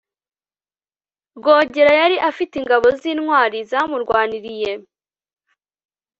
rwogera 1.37 1.91
yari 2.01 2.17
afite 2.29 2.53
ingabo 2.57 2.87
z'intwari 2.99 3.57
zamurwaniriye 3.69 4.71